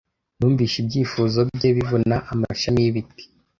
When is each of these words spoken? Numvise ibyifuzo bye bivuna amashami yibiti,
Numvise 0.37 0.75
ibyifuzo 0.83 1.39
bye 1.55 1.69
bivuna 1.77 2.15
amashami 2.31 2.77
yibiti, 2.85 3.23